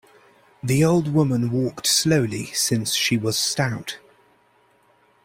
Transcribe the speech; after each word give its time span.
The 0.63 0.83
old 0.83 1.13
woman 1.13 1.51
walked 1.51 1.85
slowly, 1.85 2.47
since 2.53 2.93
she 2.95 3.17
was 3.17 3.37
stout. 3.37 3.99